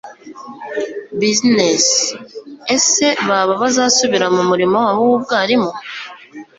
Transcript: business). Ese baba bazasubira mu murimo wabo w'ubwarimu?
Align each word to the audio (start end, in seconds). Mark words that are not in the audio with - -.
business). 1.21 1.83
Ese 2.75 3.07
baba 3.27 3.53
bazasubira 3.61 4.25
mu 4.35 4.43
murimo 4.49 4.77
wabo 4.85 5.01
w'ubwarimu? 5.09 5.71